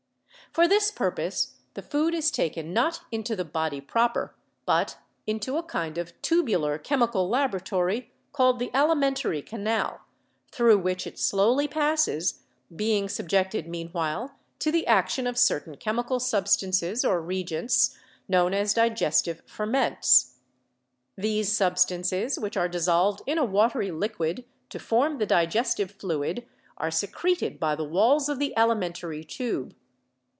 For 0.53 0.67
this 0.67 0.91
purpose 0.91 1.55
the 1.75 1.81
food 1.81 2.13
is 2.13 2.29
taken 2.29 2.73
not 2.73 2.99
into 3.09 3.37
the 3.37 3.45
body 3.45 3.79
proper, 3.79 4.35
but 4.65 4.97
into 5.25 5.55
a 5.55 5.63
kind 5.63 5.97
of 5.97 6.19
tubular 6.21 6.77
chemical 6.77 7.29
laboratory; 7.29 8.11
called 8.33 8.59
the 8.59 8.69
alimentary 8.73 9.41
canal, 9.41 10.01
through 10.51 10.79
which 10.79 11.07
it 11.07 11.17
slowly 11.17 11.69
passes, 11.69 12.41
being 12.75 13.07
subjected 13.07 13.65
meanwhile 13.65 14.35
to 14.59 14.73
the 14.73 14.85
action 14.87 15.25
of 15.25 15.37
certain 15.37 15.77
chemi 15.77 16.05
cal 16.05 16.19
substances 16.19 17.05
or 17.05 17.21
reagents, 17.21 17.97
known 18.27 18.53
as 18.53 18.73
digestive 18.73 19.41
ferments. 19.45 20.35
These 21.17 21.55
substances, 21.55 22.37
which 22.37 22.57
are 22.57 22.67
dissolved 22.67 23.21
in 23.25 23.37
a 23.37 23.45
watery 23.45 23.91
liquid 23.91 24.43
to 24.69 24.79
form 24.79 25.17
the 25.17 25.25
digestive 25.25 25.91
fluid, 25.91 26.45
are 26.75 26.91
secreted 26.91 27.57
by 27.57 27.73
the 27.73 27.85
walls 27.85 28.27
of 28.27 28.37
the 28.37 28.53
alimentary 28.57 29.23
tube. 29.23 29.77